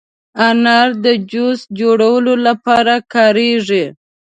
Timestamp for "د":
1.05-1.05